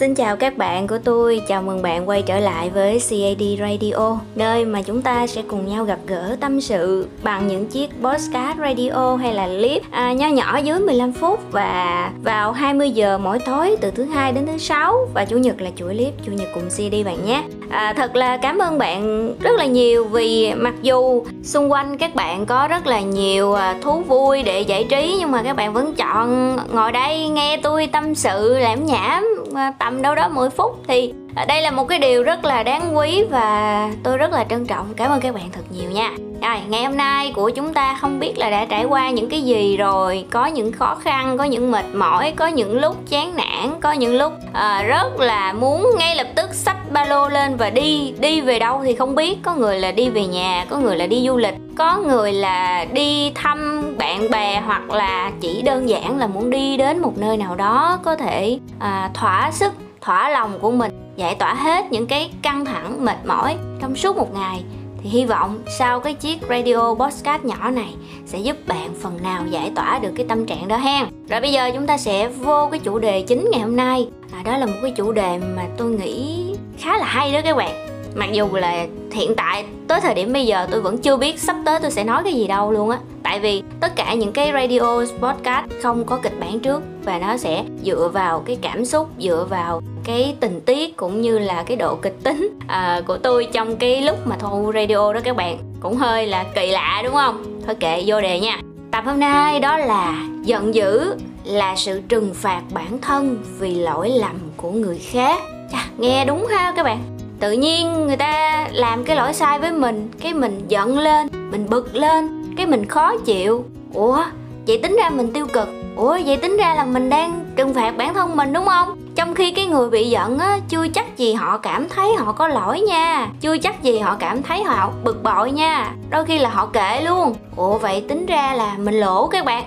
Xin 0.00 0.14
chào 0.14 0.36
các 0.36 0.58
bạn 0.58 0.86
của 0.86 0.98
tôi, 1.04 1.42
chào 1.48 1.62
mừng 1.62 1.82
bạn 1.82 2.08
quay 2.08 2.22
trở 2.22 2.38
lại 2.38 2.70
với 2.70 3.00
CAD 3.10 3.42
Radio 3.60 4.18
Nơi 4.34 4.64
mà 4.64 4.82
chúng 4.82 5.02
ta 5.02 5.26
sẽ 5.26 5.42
cùng 5.48 5.66
nhau 5.66 5.84
gặp 5.84 5.98
gỡ 6.06 6.36
tâm 6.40 6.60
sự 6.60 7.08
bằng 7.22 7.48
những 7.48 7.66
chiếc 7.66 7.90
podcast 8.02 8.58
radio 8.58 9.16
hay 9.16 9.34
là 9.34 9.46
clip 9.46 9.82
à, 9.90 10.12
nho 10.12 10.28
nhỏ 10.28 10.58
dưới 10.58 10.80
15 10.80 11.12
phút 11.12 11.40
Và 11.52 12.12
vào 12.24 12.52
20 12.52 12.90
giờ 12.90 13.18
mỗi 13.18 13.38
tối 13.38 13.76
từ 13.80 13.90
thứ 13.90 14.04
hai 14.04 14.32
đến 14.32 14.46
thứ 14.46 14.58
sáu. 14.58 15.08
Và 15.14 15.24
chủ 15.24 15.38
nhật 15.38 15.60
là 15.60 15.70
chuỗi 15.76 15.94
clip 15.94 16.14
chủ 16.26 16.32
nhật 16.32 16.48
cùng 16.54 16.68
CD 16.68 17.06
bạn 17.06 17.26
nhé 17.26 17.44
à, 17.70 17.92
Thật 17.96 18.16
là 18.16 18.36
cảm 18.36 18.58
ơn 18.58 18.78
bạn 18.78 19.32
rất 19.40 19.58
là 19.58 19.64
nhiều 19.64 20.04
vì 20.04 20.52
mặc 20.54 20.74
dù 20.82 21.22
xung 21.42 21.72
quanh 21.72 21.98
các 21.98 22.14
bạn 22.14 22.46
có 22.46 22.68
rất 22.68 22.86
là 22.86 23.00
nhiều 23.00 23.52
à, 23.52 23.74
thú 23.82 24.00
vui 24.00 24.42
để 24.42 24.60
giải 24.60 24.86
trí 24.90 25.16
Nhưng 25.20 25.30
mà 25.30 25.42
các 25.42 25.56
bạn 25.56 25.72
vẫn 25.72 25.94
chọn 25.94 26.56
ngồi 26.72 26.92
đây 26.92 27.28
nghe 27.28 27.56
tôi 27.62 27.86
tâm 27.86 28.14
sự 28.14 28.58
lãm 28.58 28.86
nhảm 28.86 29.40
à, 29.54 29.72
tầm 29.78 30.02
đâu 30.02 30.14
đó 30.14 30.28
10 30.28 30.50
phút. 30.50 30.82
Thì 30.88 31.12
à, 31.34 31.44
đây 31.44 31.62
là 31.62 31.70
một 31.70 31.88
cái 31.88 31.98
điều 31.98 32.22
rất 32.22 32.44
là 32.44 32.62
đáng 32.62 32.96
quý 32.96 33.24
và 33.30 33.90
tôi 34.02 34.16
rất 34.16 34.32
là 34.32 34.44
trân 34.44 34.66
trọng. 34.66 34.86
Cảm 34.96 35.10
ơn 35.10 35.20
các 35.20 35.34
bạn 35.34 35.50
thật 35.52 35.62
nhiều 35.70 35.90
nha 35.90 36.10
rồi 36.42 36.56
ngày 36.68 36.84
hôm 36.84 36.96
nay 36.96 37.32
của 37.34 37.50
chúng 37.50 37.74
ta 37.74 37.94
không 38.00 38.20
biết 38.20 38.38
là 38.38 38.50
đã 38.50 38.64
trải 38.64 38.84
qua 38.84 39.10
những 39.10 39.28
cái 39.28 39.42
gì 39.42 39.76
rồi. 39.76 40.24
Có 40.30 40.46
những 40.46 40.72
khó 40.72 40.94
khăn 40.94 41.38
có 41.38 41.44
những 41.44 41.70
mệt 41.70 41.84
mỏi 41.94 42.32
có 42.36 42.46
những 42.46 42.80
lúc 42.80 42.96
chán 43.08 43.36
nản 43.36 43.80
có 43.80 43.92
những 43.92 44.18
lúc 44.18 44.32
uh, 44.32 44.86
rất 44.86 45.20
là 45.20 45.52
muốn 45.52 45.90
ngay 45.98 46.16
lập 46.16 46.26
tức 46.34 46.54
xách 46.54 46.92
ba 46.92 47.04
lô 47.04 47.28
lên 47.28 47.56
và 47.56 47.70
đi. 47.70 48.14
Đi 48.18 48.40
về 48.40 48.58
đâu 48.58 48.80
thì 48.84 48.94
không 48.94 49.14
biết. 49.14 49.38
Có 49.42 49.54
người 49.54 49.78
là 49.78 49.92
đi 49.92 50.08
về 50.08 50.26
nhà 50.26 50.66
có 50.70 50.76
người 50.76 50.96
là 50.96 51.06
đi 51.06 51.26
du 51.26 51.36
lịch 51.36 51.54
có 51.76 51.98
người 51.98 52.32
là 52.32 52.86
đi 52.92 53.32
thăm 53.34 53.84
bạn 53.98 54.30
bè 54.30 54.60
hoặc 54.66 54.90
là 54.90 55.30
chỉ 55.40 55.62
đơn 55.62 55.88
giản 55.88 56.18
là 56.18 56.26
muốn 56.26 56.50
đi 56.50 56.76
đến 56.76 56.98
một 56.98 57.18
nơi 57.18 57.36
nào 57.36 57.54
đó 57.54 57.98
có 58.04 58.16
thể 58.16 58.58
uh, 58.76 59.14
thỏa 59.14 59.50
sức 59.52 59.72
thỏa 60.00 60.30
lòng 60.30 60.58
của 60.60 60.70
mình 60.70 60.92
giải 61.16 61.34
tỏa 61.34 61.54
hết 61.54 61.92
những 61.92 62.06
cái 62.06 62.30
căng 62.42 62.64
thẳng 62.64 63.04
mệt 63.04 63.26
mỏi 63.26 63.56
trong 63.80 63.96
suốt 63.96 64.16
một 64.16 64.34
ngày 64.34 64.62
thì 65.02 65.10
hy 65.10 65.24
vọng 65.24 65.62
sau 65.78 66.00
cái 66.00 66.14
chiếc 66.14 66.38
radio 66.48 66.94
podcast 66.94 67.44
nhỏ 67.44 67.70
này 67.70 67.94
sẽ 68.26 68.38
giúp 68.38 68.56
bạn 68.66 68.94
phần 69.00 69.22
nào 69.22 69.44
giải 69.50 69.72
tỏa 69.76 69.98
được 69.98 70.12
cái 70.16 70.26
tâm 70.28 70.46
trạng 70.46 70.68
đó 70.68 70.76
hen 70.76 71.06
rồi 71.28 71.40
bây 71.40 71.52
giờ 71.52 71.70
chúng 71.74 71.86
ta 71.86 71.98
sẽ 71.98 72.28
vô 72.28 72.68
cái 72.70 72.80
chủ 72.80 72.98
đề 72.98 73.22
chính 73.22 73.48
ngày 73.50 73.60
hôm 73.60 73.76
nay. 73.76 74.08
À, 74.32 74.42
đó 74.44 74.56
là 74.56 74.66
một 74.66 74.76
cái 74.82 74.90
chủ 74.90 75.12
đề 75.12 75.38
mà 75.56 75.66
tôi 75.76 75.90
nghĩ 75.90 76.46
khá 76.78 76.98
là 76.98 77.06
hay 77.06 77.32
đó 77.32 77.40
các 77.44 77.56
bạn. 77.56 77.86
Mặc 78.14 78.32
dù 78.32 78.48
là 78.52 78.86
hiện 79.12 79.34
tại 79.36 79.64
tới 79.88 80.00
thời 80.00 80.14
điểm 80.14 80.32
bây 80.32 80.46
giờ 80.46 80.66
tôi 80.70 80.80
vẫn 80.80 80.98
chưa 80.98 81.16
biết 81.16 81.40
sắp 81.40 81.56
tới 81.64 81.78
tôi 81.80 81.90
sẽ 81.90 82.04
nói 82.04 82.22
cái 82.24 82.34
gì 82.34 82.46
đâu 82.46 82.72
luôn 82.72 82.90
á. 82.90 82.98
Tại 83.22 83.40
vì 83.40 83.62
tất 83.80 83.96
cả 83.96 84.14
những 84.14 84.32
cái 84.32 84.52
radio 84.52 85.04
podcast 85.22 85.66
không 85.82 86.04
có 86.04 86.18
kịch 86.22 86.40
bản 86.40 86.60
trước 86.60 86.82
và 87.04 87.18
nó 87.18 87.36
sẽ 87.36 87.64
dựa 87.84 88.10
vào 88.12 88.40
cái 88.40 88.58
cảm 88.62 88.84
xúc 88.84 89.08
dựa 89.18 89.46
vào 89.50 89.82
cái 90.04 90.36
tình 90.40 90.60
tiết 90.60 90.96
cũng 90.96 91.20
như 91.20 91.38
là 91.38 91.62
cái 91.62 91.76
độ 91.76 91.96
kịch 91.96 92.16
tính 92.22 92.58
à, 92.68 93.00
của 93.06 93.16
tôi 93.16 93.48
trong 93.52 93.76
cái 93.76 94.02
lúc 94.02 94.26
mà 94.26 94.36
thu 94.36 94.72
radio 94.74 95.12
đó 95.12 95.20
các 95.24 95.36
bạn. 95.36 95.58
Cũng 95.80 95.96
hơi 95.96 96.26
là 96.26 96.44
kỳ 96.54 96.70
lạ 96.70 97.00
đúng 97.04 97.14
không? 97.14 97.60
Thôi 97.66 97.74
kệ 97.80 98.02
vô 98.06 98.20
đề 98.20 98.40
nha. 98.40 98.60
Tập 98.90 99.04
hôm 99.06 99.20
nay 99.20 99.60
đó 99.60 99.76
là 99.76 100.24
giận 100.42 100.74
dữ 100.74 101.14
là 101.44 101.76
sự 101.76 102.00
trừng 102.08 102.30
phạt 102.34 102.62
bản 102.72 102.98
thân 103.02 103.42
vì 103.58 103.74
lỗi 103.74 104.08
lầm 104.10 104.36
của 104.56 104.70
người 104.70 104.98
khác. 104.98 105.42
Chà, 105.72 105.84
nghe 105.98 106.24
đúng 106.24 106.46
ha 106.46 106.72
các 106.76 106.82
bạn. 106.82 106.98
Tự 107.40 107.52
nhiên 107.52 108.06
người 108.06 108.16
ta 108.16 108.66
làm 108.72 109.04
cái 109.04 109.16
lỗi 109.16 109.34
sai 109.34 109.58
với 109.58 109.72
mình 109.72 110.10
cái 110.20 110.34
mình 110.34 110.64
giận 110.68 110.98
lên 110.98 111.28
mình 111.50 111.66
bực 111.70 111.94
lên 111.94 112.44
cái 112.56 112.66
mình 112.66 112.86
khó 112.86 113.16
chịu. 113.16 113.64
Ủa 113.94 114.24
vậy 114.66 114.78
tính 114.78 114.96
ra 115.02 115.10
mình 115.10 115.32
tiêu 115.32 115.46
cực. 115.46 115.68
Ủa 115.96 116.18
vậy 116.26 116.36
tính 116.36 116.56
ra 116.56 116.74
là 116.74 116.84
mình 116.84 117.10
đang 117.10 117.44
trừng 117.56 117.74
phạt 117.74 117.96
bản 117.96 118.14
thân 118.14 118.36
mình 118.36 118.52
đúng 118.52 118.66
không? 118.66 118.98
Trong 119.20 119.34
khi 119.34 119.50
cái 119.50 119.66
người 119.66 119.90
bị 119.90 120.10
giận 120.10 120.38
á, 120.38 120.58
chưa 120.68 120.88
chắc 120.88 121.16
gì 121.16 121.32
họ 121.32 121.58
cảm 121.58 121.88
thấy 121.88 122.14
họ 122.14 122.32
có 122.32 122.48
lỗi 122.48 122.80
nha. 122.80 123.28
Chưa 123.40 123.58
chắc 123.58 123.82
gì 123.82 123.98
họ 123.98 124.16
cảm 124.20 124.42
thấy 124.42 124.62
họ 124.62 124.92
bực 125.04 125.22
bội 125.22 125.50
nha. 125.50 125.94
Đôi 126.10 126.24
khi 126.24 126.38
là 126.38 126.48
họ 126.48 126.66
kệ 126.66 127.00
luôn. 127.00 127.34
Ủa, 127.56 127.78
vậy 127.78 128.04
tính 128.08 128.26
ra 128.26 128.54
là 128.54 128.76
mình 128.78 128.94
lỗ 128.94 129.26
các 129.26 129.44
bạn. 129.44 129.64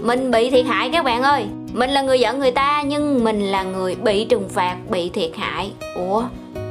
Mình 0.00 0.30
bị 0.30 0.50
thiệt 0.50 0.66
hại 0.66 0.90
các 0.92 1.04
bạn 1.04 1.22
ơi. 1.22 1.46
Mình 1.72 1.90
là 1.90 2.02
người 2.02 2.20
giận 2.20 2.38
người 2.38 2.50
ta, 2.50 2.82
nhưng 2.82 3.24
mình 3.24 3.40
là 3.40 3.62
người 3.62 3.94
bị 3.94 4.24
trừng 4.24 4.48
phạt, 4.48 4.76
bị 4.90 5.08
thiệt 5.08 5.30
hại. 5.36 5.72
Ủa, 5.94 6.22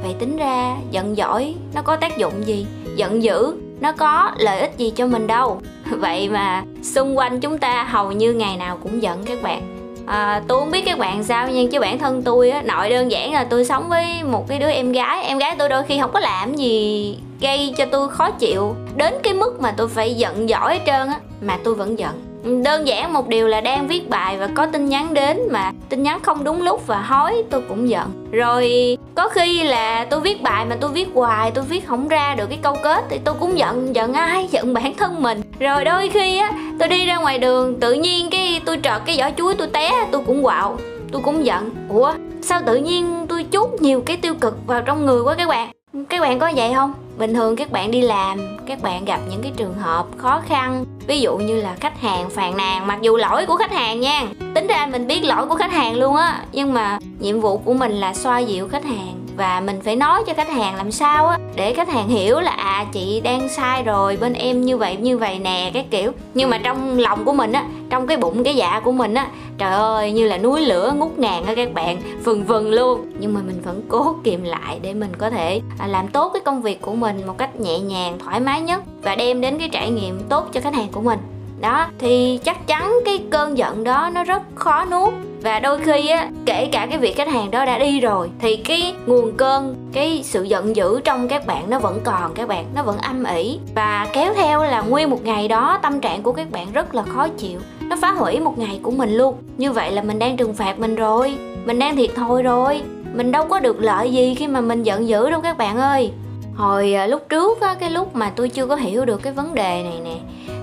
vậy 0.04 0.16
tính 0.20 0.38
ra 0.38 0.76
giận 0.92 1.18
giỏi 1.18 1.56
nó 1.74 1.82
có 1.82 1.96
tác 1.96 2.18
dụng 2.18 2.48
gì? 2.48 2.66
Giận 2.96 3.24
dữ 3.24 3.54
nó 3.80 3.92
có 3.92 4.32
lợi 4.38 4.60
ích 4.60 4.78
gì 4.78 4.94
cho 4.96 5.08
mình 5.08 5.28
đâu? 5.28 5.62
Vậy 5.90 6.30
mà 6.30 6.64
xung 6.84 7.18
quanh 7.18 7.40
chúng 7.40 7.58
ta 7.58 7.84
hầu 7.84 8.12
như 8.12 8.34
ngày 8.34 8.58
nào 8.58 8.78
cũng 8.84 9.02
giận 9.02 9.24
các 9.26 9.44
bạn 9.44 9.73
à, 10.06 10.42
tôi 10.48 10.60
không 10.60 10.72
biết 10.72 10.86
các 10.86 11.00
bạn 11.00 11.24
sao 11.24 11.48
nhưng 11.54 11.70
chứ 11.70 11.80
bản 11.80 12.00
thân 12.00 12.22
tôi 12.24 12.50
á 12.50 12.62
nội 12.62 12.90
đơn 12.90 13.12
giản 13.12 13.34
là 13.34 13.44
tôi 13.44 13.66
sống 13.66 13.90
với 13.90 14.24
một 14.24 14.48
cái 14.48 14.60
đứa 14.60 14.70
em 14.70 14.92
gái. 14.92 15.24
Em 15.24 15.38
gái 15.38 15.56
tôi 15.60 15.70
đôi 15.70 15.84
khi 15.84 16.00
không 16.02 16.12
có 16.14 16.20
làm 16.20 16.56
gì 16.56 17.18
gây 17.42 17.74
cho 17.78 17.86
tôi 17.86 18.10
khó 18.10 18.32
chịu 18.32 18.76
đến 18.96 19.14
cái 19.24 19.34
mức 19.34 19.62
mà 19.62 19.74
tôi 19.78 19.88
phải 19.88 20.14
giận 20.14 20.50
giỏi 20.50 20.74
hết 20.74 20.84
trơn 20.86 21.08
á 21.08 21.20
mà 21.42 21.58
tôi 21.64 21.76
vẫn 21.76 22.00
giận 22.00 22.33
đơn 22.44 22.88
giản 22.88 23.14
một 23.14 23.28
điều 23.28 23.48
là 23.48 23.62
đang 23.62 23.88
viết 23.88 24.10
bài 24.10 24.38
và 24.38 24.50
có 24.56 24.66
tin 24.66 24.90
nhắn 24.90 25.14
đến 25.14 25.40
mà 25.52 25.72
tin 25.90 26.04
nhắn 26.04 26.20
không 26.24 26.44
đúng 26.44 26.62
lúc 26.62 26.88
và 26.88 27.02
hối, 27.02 27.44
tôi 27.50 27.62
cũng 27.70 27.90
giận. 27.90 28.30
Rồi 28.32 28.98
có 29.16 29.30
khi 29.30 29.64
là 29.64 30.06
tôi 30.10 30.20
viết 30.20 30.42
bài 30.42 30.66
mà 30.66 30.78
tôi 30.82 30.92
viết 30.92 31.08
hoài, 31.14 31.52
tôi 31.52 31.64
viết 31.64 31.88
không 31.88 32.08
ra 32.08 32.36
được 32.36 32.46
cái 32.50 32.60
câu 32.62 32.78
kết 32.84 33.04
thì 33.10 33.20
tôi 33.24 33.36
cũng 33.40 33.58
giận 33.58 33.96
giận 33.96 34.14
ai? 34.14 34.48
Giận 34.52 34.74
bản 34.74 34.94
thân 34.94 35.22
mình. 35.22 35.42
Rồi 35.60 35.86
đôi 35.86 36.10
khi 36.10 36.38
á, 36.38 36.52
tôi 36.80 36.88
đi 36.88 37.06
ra 37.06 37.18
ngoài 37.18 37.40
đường, 37.40 37.80
tự 37.80 37.94
nhiên 37.94 38.30
cái 38.30 38.62
tôi 38.66 38.80
trợt 38.84 39.02
cái 39.06 39.18
vỏ 39.18 39.30
chuối 39.38 39.56
tôi 39.56 39.68
té, 39.68 40.08
tôi 40.12 40.22
cũng 40.26 40.44
quạo, 40.44 40.78
tôi 41.12 41.22
cũng 41.26 41.46
giận. 41.46 41.70
Ủa, 41.90 42.14
sao 42.42 42.62
tự 42.66 42.76
nhiên 42.76 43.26
tôi 43.30 43.44
chút 43.44 43.82
nhiều 43.82 44.04
cái 44.06 44.18
tiêu 44.18 44.34
cực 44.42 44.68
vào 44.68 44.82
trong 44.82 45.06
người 45.06 45.22
quá 45.22 45.36
các 45.38 45.50
bạn? 45.50 45.72
Các 46.10 46.22
bạn 46.22 46.40
có 46.40 46.52
vậy 46.56 46.74
không? 46.76 46.94
Bình 47.18 47.34
thường 47.34 47.56
các 47.56 47.72
bạn 47.72 47.92
đi 47.92 48.02
làm, 48.02 48.58
các 48.68 48.82
bạn 48.82 49.06
gặp 49.06 49.20
những 49.30 49.42
cái 49.42 49.52
trường 49.58 49.74
hợp 49.74 50.06
khó 50.18 50.42
khăn. 50.46 50.86
Ví 51.08 51.22
dụ 51.22 51.38
như 51.38 51.56
là 51.56 51.76
khách 51.80 52.02
hàng 52.02 52.30
phàn 52.30 52.58
nàn, 52.58 52.88
mặc 52.88 53.00
dù 53.02 53.18
lỗi 53.18 53.46
của 53.46 53.56
khách 53.56 53.72
hàng 53.72 54.02
nha. 54.02 54.24
Tính 54.56 54.68
ra 54.68 54.88
mình 54.92 55.08
biết 55.08 55.24
lỗi 55.24 55.46
của 55.46 55.56
khách 55.56 55.72
hàng 55.72 55.96
luôn 55.96 56.16
á, 56.16 56.44
nhưng 56.52 56.74
mà 56.74 57.00
nhiệm 57.20 57.40
vụ 57.40 57.58
của 57.58 57.74
mình 57.74 57.92
là 57.92 58.14
xoa 58.14 58.40
dịu 58.40 58.68
khách 58.68 58.86
hàng 58.86 59.23
và 59.38 59.60
mình 59.60 59.82
phải 59.82 59.96
nói 59.96 60.24
cho 60.28 60.34
khách 60.34 60.50
hàng 60.50 60.76
làm 60.76 60.92
sao 60.92 61.28
á, 61.28 61.38
để 61.56 61.74
khách 61.74 61.90
hàng 61.90 62.08
hiểu 62.08 62.40
là 62.40 62.52
à 62.52 62.86
chị 62.92 63.22
đang 63.24 63.50
sai 63.50 63.84
rồi, 63.84 64.18
bên 64.22 64.34
em 64.34 64.62
như 64.62 64.78
vậy 64.78 64.96
như 64.96 65.18
vậy 65.18 65.40
nè 65.40 65.72
cái 65.74 65.86
kiểu. 65.90 66.12
Nhưng 66.34 66.50
mà 66.50 66.58
trong 66.58 67.00
lòng 67.00 67.26
của 67.26 67.34
mình 67.34 67.52
á, 67.52 67.66
trong 67.90 68.08
cái 68.08 68.18
bụng, 68.18 68.44
cái 68.44 68.56
dạ 68.56 68.82
của 68.84 68.92
mình 68.92 69.14
á, 69.14 69.28
trời 69.58 69.74
ơi, 69.74 70.12
như 70.12 70.28
là 70.28 70.38
núi 70.38 70.62
lửa 70.62 70.94
ngút 70.98 71.20
ngàn 71.20 71.46
á 71.46 71.56
các 71.56 71.74
bạn 71.74 71.98
vừng 72.24 72.44
vừng 72.44 72.72
luôn. 72.72 73.12
Nhưng 73.20 73.34
mà 73.34 73.42
mình 73.46 73.62
vẫn 73.66 73.82
cố 73.90 74.16
kìm 74.24 74.44
lại 74.44 74.80
để 74.82 74.94
mình 74.94 75.12
có 75.18 75.30
thể 75.30 75.62
à, 75.80 75.88
làm 75.88 76.08
tốt 76.08 76.30
cái 76.34 76.42
công 76.46 76.62
việc 76.62 76.82
của 76.82 76.94
mình 76.94 77.28
một 77.28 77.38
cách 77.38 77.60
nhẹ 77.60 77.80
nhàng, 77.80 78.20
thoải 78.20 78.40
mái 78.40 78.62
nhất 78.62 78.84
và 79.02 79.16
đem 79.16 79.42
đến 79.42 79.60
cái 79.60 79.70
trải 79.70 79.90
nghiệm 79.90 80.20
tốt 80.30 80.48
cho 80.54 80.62
khách 80.62 80.76
hàng 80.76 80.88
của 80.92 81.02
mình. 81.02 81.20
Đó, 81.62 81.88
thì 82.00 82.40
chắc 82.44 82.68
chắn 82.68 82.94
cái 83.06 83.20
cơn 83.30 83.58
giận 83.58 83.84
đó 83.84 84.10
nó 84.14 84.24
rất 84.24 84.42
khó 84.56 84.86
nuốt 84.86 85.14
và 85.44 85.60
đôi 85.60 85.80
khi 85.80 86.08
á, 86.08 86.30
kể 86.46 86.70
cả 86.72 86.88
cái 86.90 87.00
việc 87.00 87.18
khách 87.18 87.28
hàng 87.28 87.52
đó 87.52 87.66
đã 87.66 87.78
đi 87.78 88.00
rồi, 88.00 88.30
thì 88.40 88.56
cái 88.56 88.94
nguồn 89.06 89.38
cơn, 89.38 89.76
cái 89.94 90.22
sự 90.24 90.44
giận 90.44 90.76
dữ 90.76 91.02
trong 91.04 91.28
các 91.28 91.46
bạn 91.46 91.70
nó 91.70 91.80
vẫn 91.80 92.00
còn, 92.04 92.34
các 92.34 92.48
bạn 92.48 92.66
nó 92.76 92.84
vẫn 92.84 92.98
âm 92.98 93.24
ỉ. 93.24 93.60
Và 93.76 94.08
kéo 94.14 94.34
theo 94.34 94.64
là 94.64 94.82
nguyên 94.82 95.10
một 95.10 95.24
ngày 95.24 95.48
đó, 95.48 95.80
tâm 95.82 96.00
trạng 96.00 96.24
của 96.24 96.32
các 96.32 96.52
bạn 96.52 96.72
rất 96.74 96.96
là 96.96 97.04
khó 97.04 97.28
chịu. 97.28 97.60
Nó 97.82 97.96
phá 98.02 98.12
hủy 98.12 98.40
một 98.40 98.58
ngày 98.58 98.80
của 98.84 98.92
mình 98.92 99.14
luôn. 99.18 99.36
Như 99.58 99.72
vậy 99.72 99.92
là 99.92 100.04
mình 100.04 100.20
đang 100.20 100.38
trừng 100.38 100.54
phạt 100.54 100.80
mình 100.80 100.96
rồi. 100.96 101.36
Mình 101.66 101.80
đang 101.80 101.96
thiệt 101.96 102.10
thôi 102.16 102.44
rồi. 102.44 102.82
Mình 103.14 103.32
đâu 103.32 103.46
có 103.46 103.60
được 103.60 103.80
lợi 103.80 104.12
gì 104.12 104.36
khi 104.36 104.48
mà 104.48 104.62
mình 104.62 104.84
giận 104.84 105.08
dữ 105.08 105.30
đâu 105.30 105.42
các 105.42 105.58
bạn 105.58 105.78
ơi. 105.78 106.12
Hồi 106.56 106.94
à, 106.94 107.08
lúc 107.08 107.30
trước 107.30 107.62
á, 107.62 107.76
cái 107.80 107.90
lúc 107.90 108.16
mà 108.16 108.30
tôi 108.36 108.50
chưa 108.50 108.68
có 108.68 108.76
hiểu 108.76 109.06
được 109.06 109.22
cái 109.24 109.34
vấn 109.34 109.56
đề 109.56 109.84
này 109.84 110.00
nè 110.04 110.16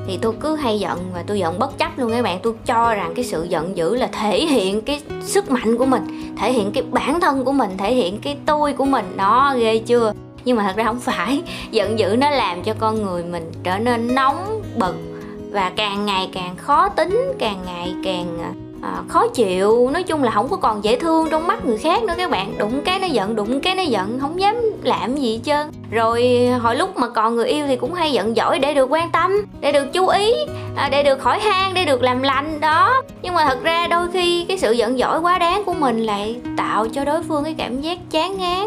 thì 0.06 0.18
tôi 0.22 0.32
cứ 0.40 0.56
hay 0.56 0.78
giận 0.78 1.10
và 1.14 1.24
tôi 1.26 1.38
giận 1.38 1.58
bất 1.58 1.78
chấp 1.78 1.98
luôn 1.98 2.10
các 2.10 2.22
bạn. 2.22 2.38
Tôi 2.42 2.54
cho 2.66 2.94
rằng 2.94 3.12
cái 3.16 3.24
sự 3.24 3.44
giận 3.44 3.76
dữ 3.76 3.94
là 3.94 4.06
thể 4.06 4.46
hiện 4.46 4.80
cái 4.80 5.00
sức 5.22 5.50
mạnh 5.50 5.78
của 5.78 5.86
mình, 5.86 6.34
thể 6.38 6.52
hiện 6.52 6.70
cái 6.72 6.82
bản 6.82 7.20
thân 7.20 7.44
của 7.44 7.52
mình, 7.52 7.70
thể 7.78 7.94
hiện 7.94 8.18
cái 8.22 8.36
tôi 8.46 8.72
của 8.72 8.84
mình. 8.84 9.16
Đó, 9.16 9.54
ghê 9.58 9.78
chưa? 9.78 10.12
Nhưng 10.44 10.56
mà 10.56 10.62
thật 10.62 10.76
ra 10.76 10.84
không 10.84 11.00
phải. 11.00 11.42
Giận 11.70 11.98
dữ 11.98 12.16
nó 12.18 12.30
làm 12.30 12.62
cho 12.62 12.74
con 12.78 13.02
người 13.02 13.24
mình 13.24 13.52
trở 13.62 13.78
nên 13.78 14.14
nóng 14.14 14.62
bực 14.76 14.96
và 15.50 15.72
càng 15.76 16.06
ngày 16.06 16.30
càng 16.32 16.56
khó 16.56 16.88
tính, 16.88 17.32
càng 17.38 17.58
ngày 17.66 17.94
càng 18.04 18.38
à, 18.42 18.52
à, 18.82 19.02
khó 19.08 19.28
chịu 19.28 19.90
nói 19.92 20.02
chung 20.02 20.22
là 20.22 20.30
không 20.30 20.48
có 20.48 20.56
còn 20.56 20.84
dễ 20.84 20.98
thương 20.98 21.28
trong 21.30 21.46
mắt 21.46 21.64
người 21.64 21.78
khác 21.78 22.02
nữa 22.02 22.14
các 22.16 22.30
bạn. 22.30 22.58
Đụng 22.58 22.80
cái 22.84 22.98
nó 22.98 23.06
giận 23.06 23.36
đụng 23.36 23.60
cái 23.60 23.74
nó 23.74 23.82
giận 23.82 24.18
không 24.20 24.40
dám 24.40 24.56
làm 24.82 25.16
gì 25.16 25.32
hết 25.36 25.40
trơn. 25.44 25.66
Rồi 25.90 26.48
hồi 26.60 26.76
lúc 26.76 26.96
mà 26.96 27.08
còn 27.08 27.36
người 27.36 27.46
yêu 27.46 27.66
thì 27.66 27.76
cũng 27.76 27.94
hay 27.94 28.12
giận 28.12 28.34
dỗi 28.34 28.58
để 28.58 28.74
được 28.74 28.86
quan 28.90 29.10
tâm 29.10 29.32
để 29.60 29.72
được 29.72 29.92
chú 29.92 30.08
ý 30.08 30.32
à, 30.76 30.88
để 30.92 31.02
được 31.02 31.20
khỏi 31.20 31.40
hang 31.40 31.74
để 31.74 31.84
được 31.84 32.02
làm 32.02 32.22
lành 32.22 32.60
đó. 32.60 33.02
Nhưng 33.22 33.34
mà 33.34 33.44
thật 33.44 33.62
ra 33.62 33.86
đôi 33.86 34.08
khi 34.12 34.44
cái 34.44 34.58
sự 34.58 34.72
giận 34.72 34.98
dỗi 34.98 35.20
quá 35.20 35.38
đáng 35.38 35.62
của 35.64 35.74
mình 35.74 36.02
lại 36.02 36.36
tạo 36.56 36.86
cho 36.88 37.04
đối 37.04 37.22
phương 37.22 37.44
cái 37.44 37.54
cảm 37.58 37.80
giác 37.80 37.98
chán 38.10 38.38
ngán 38.38 38.66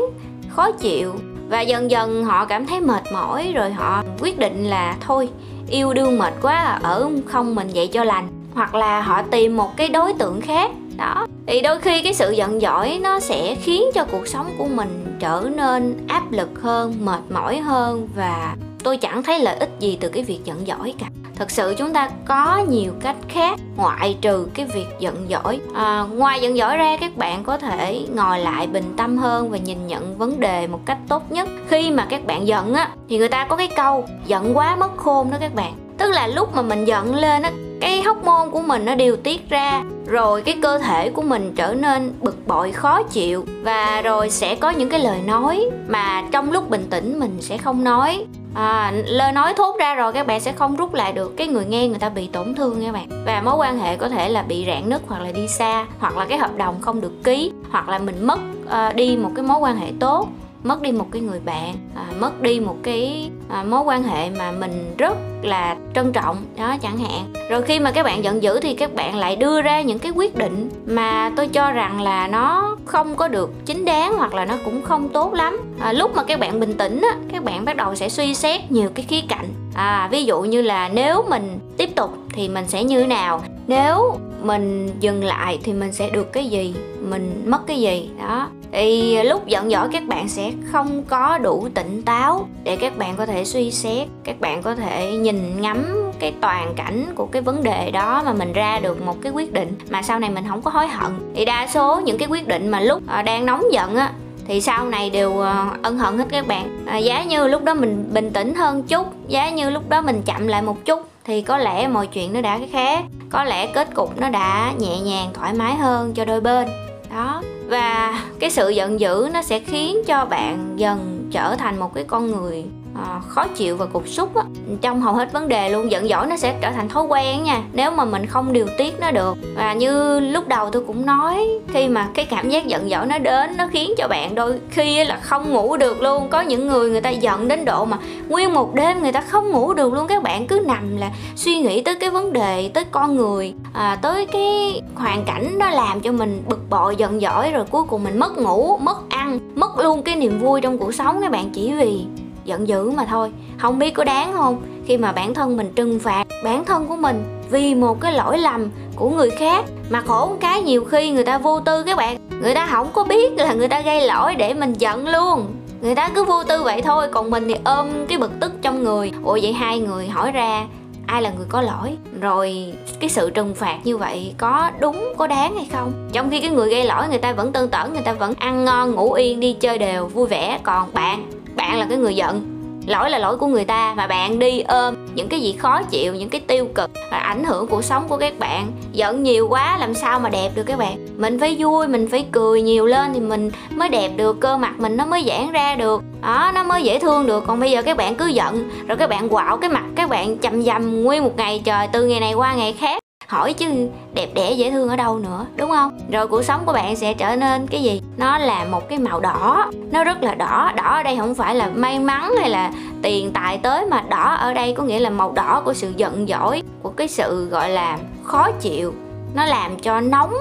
khó 0.50 0.72
chịu. 0.72 1.14
Và 1.50 1.62
dần 1.62 1.92
dần 1.92 2.24
họ 2.24 2.46
cảm 2.46 2.66
thấy 2.66 2.80
mệt 2.80 3.04
mỏi 3.14 3.52
rồi 3.56 3.72
họ 3.72 4.04
quyết 4.22 4.40
định 4.40 4.70
là 4.70 4.96
thôi 5.02 5.30
yêu 5.70 5.94
đương 5.94 6.20
mệt 6.20 6.34
quá 6.42 6.80
ở 6.84 7.10
không 7.26 7.56
mình 7.56 7.68
vậy 7.74 7.88
cho 7.88 8.04
lành 8.04 8.28
hoặc 8.56 8.76
là 8.76 9.02
họ 9.02 9.22
tìm 9.22 9.58
một 9.58 9.78
cái 9.78 9.90
đối 9.90 10.14
tượng 10.14 10.42
khác 10.42 10.72
đó. 10.98 11.28
Thì 11.48 11.62
đôi 11.62 11.80
khi 11.80 12.02
cái 12.04 12.14
sự 12.14 12.32
giận 12.32 12.60
dỗi 12.60 13.00
nó 13.02 13.20
sẽ 13.20 13.56
khiến 13.56 13.84
cho 13.94 14.06
cuộc 14.12 14.28
sống 14.28 14.56
của 14.58 14.68
mình 14.68 15.18
trở 15.20 15.50
nên 15.56 16.06
áp 16.08 16.32
lực 16.32 16.50
hơn 16.62 17.06
mệt 17.06 17.22
mỏi 17.30 17.58
hơn 17.58 18.08
và 18.16 18.56
tôi 18.84 18.98
chẳng 18.98 19.24
thấy 19.24 19.40
lợi 19.40 19.56
ích 19.56 19.70
gì 19.80 19.98
từ 20.02 20.10
cái 20.10 20.24
việc 20.24 20.40
giận 20.46 20.66
dỗi 20.68 20.94
cả. 21.00 21.08
Thật 21.36 21.52
sự 21.52 21.76
chúng 21.78 21.94
ta 21.94 22.10
có 22.26 22.66
nhiều 22.70 22.92
cách 23.02 23.16
khác 23.30 23.60
ngoại 23.76 24.18
trừ 24.22 24.48
cái 24.54 24.66
việc 24.66 24.86
giận 25.00 25.28
dỗi. 25.30 25.60
À, 25.74 26.02
ngoài 26.02 26.42
giận 26.42 26.58
dỗi 26.58 26.78
ra 26.78 26.98
các 26.98 27.18
bạn 27.18 27.44
có 27.44 27.58
thể 27.58 28.06
ngồi 28.16 28.40
lại 28.40 28.68
bình 28.68 28.94
tâm 28.98 29.18
hơn 29.18 29.50
và 29.50 29.58
nhìn 29.58 29.88
nhận 29.88 30.18
vấn 30.18 30.40
đề 30.40 30.68
một 30.68 30.80
cách 30.86 30.98
tốt 31.08 31.32
nhất. 31.32 31.50
Khi 31.68 31.92
mà 31.92 32.06
các 32.10 32.26
bạn 32.26 32.48
giận 32.48 32.74
á 32.74 32.90
thì 33.10 33.18
người 33.18 33.30
ta 33.30 33.46
có 33.46 33.56
cái 33.56 33.70
câu 33.76 34.06
giận 34.28 34.58
quá 34.58 34.76
mất 34.76 34.98
khôn 34.98 35.32
đó 35.32 35.38
các 35.40 35.56
bạn. 35.56 35.74
Tức 35.98 36.12
là 36.12 36.28
lúc 36.28 36.56
mà 36.56 36.62
mình 36.62 36.86
giận 36.86 37.16
lên 37.16 37.42
á 37.42 37.52
cái 37.84 38.02
hóc 38.02 38.24
môn 38.24 38.50
của 38.52 38.62
mình 38.62 38.86
nó 38.86 38.96
điều 38.96 39.16
tiết 39.16 39.50
ra 39.50 39.84
rồi 40.08 40.42
cái 40.42 40.58
cơ 40.62 40.80
thể 40.80 41.10
của 41.10 41.22
mình 41.22 41.54
trở 41.56 41.74
nên 41.74 42.14
bực 42.22 42.48
bội 42.48 42.72
khó 42.72 43.04
chịu 43.04 43.46
và 43.64 44.02
rồi 44.02 44.30
sẽ 44.30 44.56
có 44.56 44.70
những 44.70 44.90
cái 44.90 45.00
lời 45.00 45.20
nói 45.26 45.70
mà 45.88 46.24
trong 46.32 46.52
lúc 46.52 46.70
bình 46.70 46.88
tĩnh 46.90 47.20
mình 47.20 47.38
sẽ 47.42 47.58
không 47.58 47.84
nói. 47.84 48.26
À, 48.56 48.92
lời 49.06 49.32
nói 49.32 49.54
thốt 49.54 49.80
ra 49.80 49.96
rồi 49.96 50.14
các 50.14 50.28
bạn 50.28 50.40
sẽ 50.40 50.52
không 50.52 50.76
rút 50.76 50.94
lại 50.94 51.14
được 51.14 51.38
cái 51.38 51.48
người 51.48 51.66
nghe 51.66 51.88
người 51.88 52.00
ta 52.00 52.10
bị 52.10 52.28
tổn 52.28 52.56
thương 52.56 52.80
nha 52.80 52.92
bạn. 52.92 53.08
Và 53.26 53.42
mối 53.42 53.56
quan 53.58 53.80
hệ 53.80 53.98
có 53.98 54.10
thể 54.10 54.30
là 54.30 54.42
bị 54.42 54.66
rạn 54.68 54.90
nứt 54.90 55.02
hoặc 55.08 55.22
là 55.22 55.32
đi 55.32 55.48
xa 55.48 55.86
hoặc 56.00 56.18
là 56.18 56.26
cái 56.26 56.38
hợp 56.38 56.58
đồng 56.58 56.82
không 56.82 57.02
được 57.02 57.24
ký 57.24 57.52
hoặc 57.72 57.90
là 57.90 58.00
mình 58.00 58.28
mất 58.28 58.40
uh, 58.66 58.96
đi 58.96 59.18
một 59.18 59.30
cái 59.36 59.46
mối 59.46 59.58
quan 59.60 59.78
hệ 59.78 59.88
tốt 60.00 60.28
mất 60.64 60.82
đi 60.82 60.92
một 60.92 61.08
cái 61.12 61.22
người 61.22 61.40
bạn 61.40 61.76
à, 61.96 62.06
mất 62.20 62.42
đi 62.42 62.60
một 62.60 62.76
cái 62.84 63.30
à, 63.50 63.64
mối 63.64 63.82
quan 63.82 64.04
hệ 64.04 64.30
mà 64.30 64.52
mình 64.52 64.96
rất 64.98 65.18
là 65.42 65.76
trân 65.96 66.14
trọng 66.14 66.38
đó 66.58 66.78
chẳng 66.82 66.98
hạn. 66.98 67.34
Rồi 67.50 67.62
khi 67.62 67.80
mà 67.80 67.92
các 67.92 68.04
bạn 68.04 68.24
giận 68.24 68.44
dữ 68.44 68.60
thì 68.60 68.74
các 68.74 68.96
bạn 68.96 69.16
lại 69.16 69.36
đưa 69.36 69.62
ra 69.62 69.82
những 69.82 70.00
cái 70.00 70.12
quyết 70.16 70.36
định 70.36 70.70
mà 70.86 71.32
tôi 71.36 71.48
cho 71.48 71.72
rằng 71.72 72.02
là 72.02 72.28
nó 72.28 72.78
không 72.86 73.16
có 73.16 73.28
được 73.28 73.52
chính 73.66 73.86
đáng 73.86 74.14
hoặc 74.18 74.34
là 74.34 74.46
nó 74.46 74.58
cũng 74.66 74.82
không 74.82 75.10
tốt 75.10 75.34
lắm. 75.34 75.60
À, 75.80 75.94
lúc 75.94 76.16
mà 76.16 76.24
các 76.24 76.40
bạn 76.40 76.60
bình 76.60 76.74
tĩnh 76.78 77.02
á 77.02 77.18
các 77.32 77.44
bạn 77.44 77.66
bắt 77.66 77.76
đầu 77.76 77.96
sẽ 77.96 78.10
suy 78.10 78.34
xét 78.34 78.72
nhiều 78.72 78.90
cái 78.96 79.06
khía 79.10 79.22
cạnh. 79.30 79.48
À 79.74 80.08
ví 80.12 80.26
dụ 80.26 80.42
như 80.42 80.62
là 80.62 80.90
nếu 80.90 81.26
mình 81.30 81.60
tiếp 81.78 81.96
tục 81.96 82.18
thì 82.34 82.50
mình 82.50 82.68
sẽ 82.68 82.84
như 82.84 83.02
thế 83.02 83.08
nào? 83.08 83.44
Nếu 83.68 84.18
mình 84.42 84.90
dừng 85.00 85.24
lại 85.24 85.60
thì 85.64 85.74
mình 85.74 85.94
sẽ 85.94 86.10
được 86.10 86.34
cái 86.34 86.46
gì? 86.46 86.76
Mình 87.00 87.44
mất 87.46 87.68
cái 87.68 87.82
gì? 87.82 88.10
Đó 88.20 88.48
thì 88.74 89.24
lúc 89.24 89.48
giận 89.48 89.70
dỗi 89.70 89.88
các 89.92 90.04
bạn 90.08 90.30
sẽ 90.30 90.52
không 90.72 91.04
có 91.04 91.38
đủ 91.38 91.68
tỉnh 91.74 92.02
táo 92.02 92.48
để 92.64 92.76
các 92.76 92.98
bạn 92.98 93.16
có 93.18 93.26
thể 93.26 93.46
suy 93.46 93.72
xét 93.72 94.08
các 94.24 94.40
bạn 94.40 94.62
có 94.62 94.76
thể 94.76 95.12
nhìn 95.12 95.62
ngắm 95.62 96.12
cái 96.20 96.34
toàn 96.42 96.74
cảnh 96.76 97.06
của 97.16 97.26
cái 97.26 97.42
vấn 97.42 97.64
đề 97.64 97.92
đó 97.92 98.22
mà 98.26 98.34
mình 98.34 98.54
ra 98.54 98.80
được 98.80 99.06
một 99.06 99.16
cái 99.22 99.32
quyết 99.32 99.54
định 99.54 99.76
mà 99.90 100.02
sau 100.02 100.20
này 100.20 100.30
mình 100.30 100.44
không 100.50 100.62
có 100.62 100.72
hối 100.72 100.88
hận. 100.88 101.12
Thì 101.36 101.46
đa 101.46 101.68
số 101.68 102.02
những 102.02 102.18
cái 102.18 102.28
quyết 102.28 102.48
định 102.48 102.68
mà 102.68 102.80
lúc 102.80 103.02
ờ, 103.08 103.22
đang 103.22 103.46
nóng 103.46 103.64
giận 103.72 103.96
á 103.96 104.12
thì 104.48 104.62
sau 104.62 104.86
này 104.86 105.10
đều 105.10 105.40
ờ, 105.40 105.66
ân 105.82 105.98
hận 105.98 106.18
hết 106.18 106.26
các 106.30 106.48
bạn. 106.48 106.86
À, 106.86 106.98
giá 106.98 107.24
như 107.24 107.48
lúc 107.48 107.64
đó 107.64 107.74
mình 107.74 108.10
bình 108.14 108.32
tĩnh 108.34 108.56
hơn 108.56 108.84
chút 108.84 109.08
giá 109.28 109.50
như 109.50 109.70
lúc 109.70 109.90
đó 109.90 110.02
mình 110.02 110.22
chậm 110.26 110.48
lại 110.48 110.62
một 110.62 110.86
chút 110.86 111.08
thì 111.24 111.42
có 111.42 111.58
lẽ 111.58 111.88
mọi 111.88 112.08
chuyện 112.08 112.34
nó 112.34 112.42
đã 112.42 112.60
khác 112.72 113.06
có 113.30 113.44
lẽ 113.44 113.68
kết 113.68 113.96
cục 113.96 114.20
nó 114.20 114.30
đã 114.30 114.74
nhẹ 114.80 115.00
nhàng 115.00 115.30
thoải 115.34 115.54
mái 115.54 115.76
hơn 115.76 116.14
cho 116.14 116.26
đôi 116.26 116.42
bên. 116.42 116.68
Đó 117.16 117.42
và 117.74 118.24
cái 118.40 118.50
sự 118.50 118.70
giận 118.70 119.00
dữ 119.00 119.30
nó 119.34 119.42
sẽ 119.42 119.60
khiến 119.60 119.98
cho 120.08 120.26
bạn 120.26 120.74
dần 120.76 121.23
trở 121.34 121.56
thành 121.56 121.80
một 121.80 121.94
cái 121.94 122.04
con 122.04 122.32
người 122.32 122.64
à, 122.96 123.20
khó 123.28 123.48
chịu 123.48 123.78
và 123.78 123.86
cục 123.86 124.08
xúc 124.08 124.36
á. 124.36 124.44
Trong 124.82 125.02
hầu 125.02 125.14
hết 125.14 125.34
vấn 125.34 125.48
đề 125.48 125.70
luôn 125.70 125.92
giận 125.92 126.08
dỗi 126.08 126.28
nó 126.28 126.38
sẽ 126.38 126.56
trở 126.62 126.72
thành 126.72 126.90
thói 126.90 127.04
quen 127.04 127.44
nha 127.44 127.62
nếu 127.74 127.92
mà 127.92 128.06
mình 128.06 128.26
không 128.26 128.54
điều 128.54 128.68
tiết 128.78 129.00
nó 129.00 129.12
được. 129.12 129.38
Và 129.56 129.74
như 129.74 130.20
lúc 130.20 130.48
đầu 130.48 130.70
tôi 130.70 130.84
cũng 130.88 131.06
nói 131.06 131.48
khi 131.68 131.88
mà 131.88 132.10
cái 132.14 132.26
cảm 132.26 132.50
giác 132.50 132.68
giận 132.68 132.90
dỗi 132.90 133.06
nó 133.06 133.18
đến 133.18 133.58
nó 133.58 133.68
khiến 133.72 133.92
cho 133.98 134.08
bạn 134.08 134.36
đôi 134.36 134.60
khi 134.70 135.04
là 135.04 135.20
không 135.22 135.52
ngủ 135.52 135.78
được 135.78 136.02
luôn. 136.02 136.30
Có 136.30 136.42
những 136.42 136.68
người 136.68 136.90
người 136.90 137.02
ta 137.02 137.10
giận 137.10 137.48
đến 137.48 137.66
độ 137.66 137.86
mà 137.86 137.98
nguyên 138.30 138.54
một 138.54 138.74
đêm 138.74 139.02
người 139.02 139.12
ta 139.12 139.22
không 139.22 139.52
ngủ 139.52 139.74
được 139.74 139.94
luôn. 139.94 140.08
Các 140.08 140.24
bạn 140.24 140.48
cứ 140.48 140.64
nằm 140.68 140.98
là 140.98 141.12
suy 141.36 141.60
nghĩ 141.60 141.82
tới 141.82 141.96
cái 141.96 142.10
vấn 142.10 142.34
đề 142.34 142.72
tới 142.74 142.84
con 142.92 143.16
người 143.16 143.54
à, 143.74 143.98
tới 144.02 144.26
cái 144.26 144.82
hoàn 144.96 145.24
cảnh 145.26 145.60
nó 145.60 145.70
làm 145.70 146.02
cho 146.02 146.12
mình 146.12 146.44
bực 146.48 146.70
bội 146.70 146.96
giận 146.96 147.20
dỗi 147.20 147.52
rồi 147.52 147.66
cuối 147.72 147.84
cùng 147.84 148.04
mình 148.04 148.20
mất 148.20 148.38
ngủ 148.38 148.78
mất 148.78 149.10
ăn 149.10 149.23
mất 149.56 149.80
luôn 149.80 150.04
cái 150.04 150.16
niềm 150.16 150.40
vui 150.40 150.62
trong 150.62 150.78
cuộc 150.78 150.94
sống 150.94 151.20
các 151.22 151.32
bạn, 151.32 151.50
chỉ 151.54 151.74
vì 151.74 152.06
giận 152.46 152.68
dữ 152.68 152.92
mà 152.92 153.06
thôi. 153.06 153.32
Không 153.58 153.80
biết 153.80 153.94
có 153.94 154.04
đáng 154.04 154.34
không? 154.34 154.62
Khi 154.86 154.98
mà 154.98 155.12
bản 155.12 155.34
thân 155.34 155.58
mình 155.58 155.72
trừng 155.76 156.00
phạt 156.00 156.24
bản 156.44 156.66
thân 156.66 156.88
của 156.88 156.96
mình 156.96 157.24
vì 157.52 157.76
một 157.76 158.02
cái 158.02 158.14
lỗi 158.14 158.38
lầm 158.38 158.70
của 158.96 159.10
người 159.10 159.30
khác, 159.30 159.66
mà 159.90 160.02
khổ 160.02 160.26
một 160.26 160.38
cái 160.40 160.62
nhiều 160.62 160.84
khi 160.84 161.12
người 161.12 161.24
ta 161.24 161.38
vô 161.38 161.60
tư 161.60 161.84
các 161.84 161.98
bạn. 161.98 162.18
Người 162.42 162.56
ta 162.56 162.68
không 162.72 162.88
có 162.94 163.04
biết 163.04 163.34
là 163.38 163.54
người 163.54 163.68
ta 163.68 163.82
gây 163.82 164.08
lỗi 164.08 164.36
để 164.36 164.54
mình 164.54 164.74
giận 164.74 165.08
luôn. 165.08 165.46
Người 165.82 165.96
ta 165.96 166.10
cứ 166.16 166.24
vô 166.24 166.44
tư 166.44 166.64
vậy 166.64 166.82
thôi, 166.82 167.08
còn 167.12 167.30
mình 167.30 167.48
thì 167.48 167.56
ôm 167.64 167.88
cái 168.08 168.18
bực 168.18 168.32
tức 168.40 168.52
trong 168.62 168.84
người. 168.84 169.12
Ủa, 169.24 169.38
vậy 169.42 169.54
hai 169.54 169.80
người 169.80 170.08
hỏi 170.08 170.32
ra 170.32 170.66
ai 171.14 171.22
là 171.22 171.32
người 171.38 171.46
có 171.50 171.62
lỗi. 171.62 171.98
Rồi, 172.22 172.74
cái 173.00 173.10
sự 173.10 173.30
trừng 173.30 173.56
phạt 173.56 173.80
như 173.84 173.98
vậy 173.98 174.34
có 174.38 174.72
đúng, 174.80 175.14
có 175.18 175.28
đáng 175.28 175.56
hay 175.56 175.68
không? 175.72 176.10
Trong 176.14 176.30
khi 176.30 176.42
cái 176.42 176.50
người 176.50 176.70
gây 176.70 176.84
lỗi, 176.84 177.08
người 177.10 177.18
ta 177.18 177.34
vẫn 177.34 177.52
tơn 177.52 177.70
tởn 177.70 177.94
người 177.94 178.02
ta 178.02 178.14
vẫn 178.14 178.34
ăn 178.38 178.66
ngon, 178.66 178.92
ngủ 178.92 179.14
yên, 179.14 179.40
đi 179.40 179.54
chơi 179.54 179.78
đều, 179.78 180.08
vui 180.08 180.28
vẻ. 180.28 180.60
Còn 180.64 180.94
bạn 180.94 181.26
bạn 181.56 181.80
là 181.80 181.86
cái 181.90 181.98
người 181.98 182.16
giận. 182.16 182.42
Lỗi 182.88 183.10
là 183.10 183.18
lỗi 183.18 183.38
của 183.38 183.48
người 183.48 183.66
ta 183.66 183.94
mà 183.98 184.08
bạn 184.08 184.40
đi 184.40 184.62
ôm 184.62 184.96
những 185.16 185.28
cái 185.30 185.42
gì 185.42 185.56
khó 185.60 185.84
chịu, 185.84 186.16
những 186.16 186.30
cái 186.30 186.42
tiêu 186.42 186.68
cực 186.76 186.92
và 187.12 187.18
ảnh 187.18 187.44
hưởng 187.44 187.68
cuộc 187.68 187.84
sống 187.84 188.08
của 188.10 188.18
các 188.18 188.40
bạn. 188.40 188.72
Giận 188.92 189.24
nhiều 189.24 189.48
quá, 189.50 189.78
làm 189.78 189.94
sao 189.94 190.20
mà 190.20 190.30
đẹp 190.30 190.52
được 190.56 190.64
các 190.64 190.80
bạn? 190.80 191.03
Mình 191.18 191.40
phải 191.40 191.56
vui, 191.60 191.88
mình 191.88 192.08
phải 192.12 192.26
cười 192.32 192.62
nhiều 192.62 192.86
lên 192.86 193.14
thì 193.14 193.20
mình 193.20 193.52
mới 193.76 193.90
đẹp 193.90 194.12
được, 194.18 194.40
cơ 194.40 194.58
mặt 194.58 194.74
mình 194.78 194.98
nó 194.98 195.06
mới 195.06 195.24
giãn 195.28 195.52
ra 195.52 195.76
được. 195.76 196.02
Đó, 196.22 196.52
nó 196.56 196.64
mới 196.64 196.84
dễ 196.84 197.00
thương 197.00 197.26
được. 197.26 197.44
Còn 197.48 197.60
bây 197.60 197.72
giờ 197.72 197.82
các 197.82 197.98
bạn 197.98 198.16
cứ 198.16 198.28
giận, 198.28 198.70
rồi 198.88 198.98
các 198.98 199.10
bạn 199.10 199.30
quạo 199.30 199.58
cái 199.58 199.70
mặt 199.70 199.84
các 199.96 200.10
bạn 200.10 200.38
chầm 200.38 200.64
dầm 200.64 201.04
nguyên 201.04 201.24
một 201.24 201.38
ngày, 201.38 201.62
trời, 201.66 201.88
từ 201.94 202.06
ngày 202.06 202.20
này 202.20 202.34
qua 202.34 202.54
ngày 202.54 202.74
khác. 202.74 203.00
Hỏi 203.28 203.54
chứ 203.54 203.68
đẹp 204.14 204.30
đẽ, 204.34 204.52
dễ 204.52 204.72
thương 204.72 204.90
ở 204.90 204.96
đâu 204.96 205.20
nữa, 205.20 205.46
đúng 205.56 205.70
không? 205.70 206.00
Rồi 206.12 206.28
cuộc 206.28 206.42
sống 206.42 206.62
của 206.66 206.74
bạn 206.74 206.96
sẽ 206.96 207.14
trở 207.14 207.36
nên 207.36 207.68
cái 207.68 207.84
gì? 207.84 208.02
Nó 208.18 208.38
là 208.38 208.66
một 208.66 208.90
cái 208.90 209.00
màu 209.00 209.20
đỏ. 209.20 209.72
Nó 209.92 210.04
rất 210.04 210.24
là 210.24 210.36
đỏ. 210.36 210.72
Đỏ 210.76 210.84
ở 210.84 211.04
đây 211.04 211.18
không 211.18 211.36
phải 211.36 211.56
là 211.56 211.70
may 211.76 212.00
mắn 212.00 212.34
hay 212.40 212.50
là 212.50 212.72
tiền 213.02 213.32
tài 213.34 213.58
tới, 213.58 213.86
mà 213.86 214.04
đỏ 214.10 214.36
ở 214.40 214.54
đây 214.54 214.74
có 214.74 214.84
nghĩa 214.84 215.00
là 215.00 215.10
màu 215.10 215.32
đỏ 215.32 215.62
của 215.66 215.74
sự 215.74 215.94
giận 215.98 216.26
dỗi, 216.28 216.64
của 216.82 216.90
cái 216.90 217.08
sự, 217.08 217.46
gọi 217.46 217.70
là, 217.70 217.98
khó 218.24 218.52
chịu. 218.52 218.94
Nó 219.36 219.46
làm 219.46 219.80
cho 219.80 220.02
nóng 220.02 220.34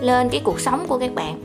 lên 0.00 0.28
cái 0.28 0.40
cuộc 0.44 0.60
sống 0.60 0.86
của 0.88 0.98
các 0.98 1.14
bạn. 1.14 1.38